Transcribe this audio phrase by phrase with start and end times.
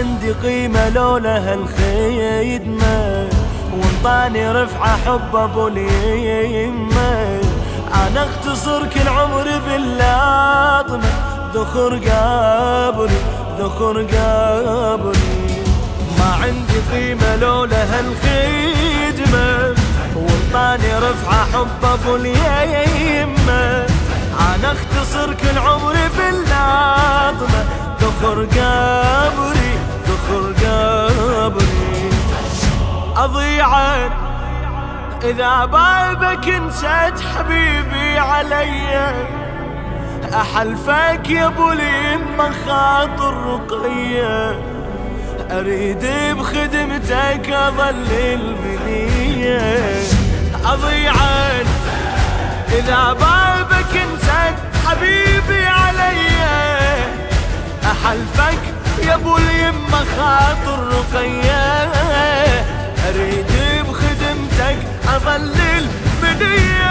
[0.00, 3.28] عندي قيمة لولا هالخيدمة
[3.72, 7.40] وانطاني رفعة حب أبو اليمة.
[7.94, 11.10] أنا اختصر كل عمري باللاطمة
[11.54, 13.20] ذخر قابلي
[13.58, 15.62] ذخر قابلي
[16.18, 19.74] ما عندي قيمة لولا هالخدمة
[20.16, 23.86] وانطاني رفعة حب أبو اليمة.
[24.40, 29.72] أنا اختصر كل عمري باللاطمة ذخر قابلي
[30.08, 32.10] ذخر قابلي
[33.16, 34.12] اضيعك
[35.24, 39.14] إذا بابك نسيت حبيبي علي.
[40.34, 44.60] أحلفك يا أبو اليمه خاطر رقيه
[45.50, 46.06] أريد
[46.38, 50.02] بخدمتك أظل المنيه
[50.64, 51.66] اضيعك
[52.72, 55.29] إذا بابك نسيت حبيبي
[60.16, 61.92] خاطر رقية
[63.08, 63.46] أريد
[63.88, 64.76] بخدمتك
[66.22, 66.90] المنيه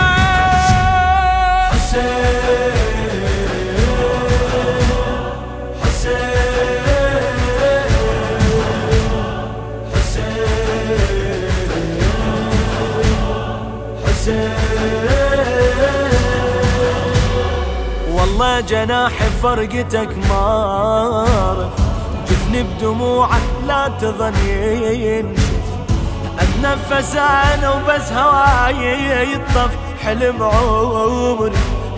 [14.05, 14.49] حسين
[18.11, 21.88] والله جناحي فرقتك مارف
[22.49, 24.33] جفني بدموعك لا تظن
[24.91, 25.59] ينشف
[26.39, 29.71] أتنفس أنا وبس هواي يطف.
[30.03, 31.57] حلم عمري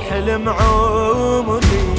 [0.09, 1.95] حلم عمري.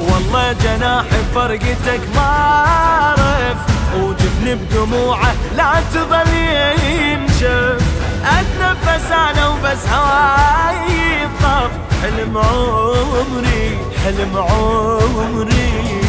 [0.00, 3.58] والله جناحي فرقتك مارف
[3.96, 7.84] وجفني بدموعه لا تظل ينشف
[8.24, 11.70] أتنفس أنا وبس هواي يطف.
[12.02, 16.03] حلم عمري حلم عمري.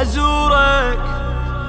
[0.00, 0.98] أزورك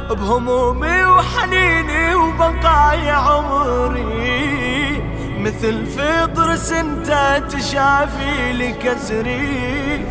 [0.10, 5.04] بهمومي وحنيني وبقايا عمري.
[5.40, 10.06] مثل فطر سنت تشافي لي كسري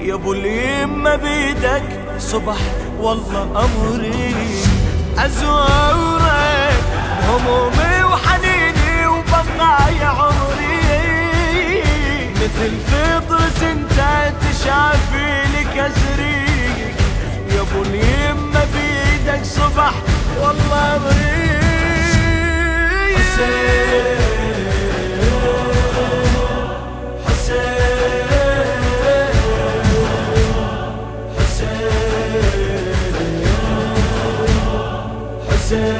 [0.00, 1.82] يا أبو اليمه بيدك
[2.18, 2.56] صبح
[3.00, 4.34] والله أمري.
[5.18, 6.84] أزورك
[7.20, 10.55] بهمومي وحنيني وبقايا عمري.
[19.76, 19.94] صبح
[20.40, 21.36] والله أمري.
[35.48, 35.98] حسين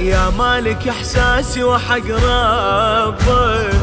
[0.00, 3.74] يا مالك إحساسي وحق ربك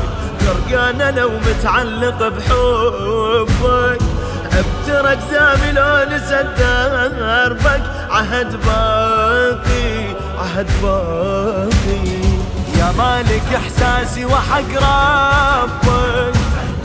[0.43, 4.12] غرقان أنا ومتعلق بحبك.
[4.59, 9.91] ابترك زامي لو نسد دربك عهد باقي
[10.39, 12.23] عهد باقي.
[12.79, 16.35] يا مالك إحساسي وحق ربك.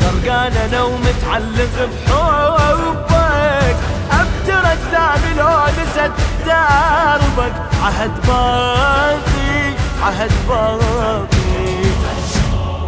[0.02, 3.76] غرقان أنا ومتعلق بحبك.
[4.12, 6.12] ابترك زامي لو نسد
[6.46, 9.56] دربك عهد باقي
[10.02, 11.68] عهد باقي.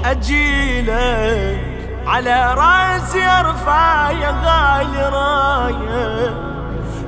[0.05, 1.70] أجيلك.
[2.06, 3.43] على راسي
[4.11, 6.34] يا غالي راية.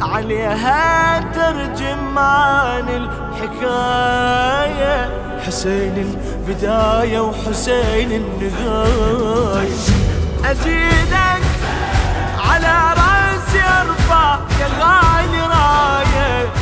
[0.01, 2.89] عليها ترجم عن
[3.41, 4.97] الحكاية.
[5.47, 6.15] حسين
[6.49, 9.77] البداية وحسين النهاية.
[10.45, 11.43] اجيلك
[12.51, 13.59] على راسي
[14.61, 16.62] يا غالي راية.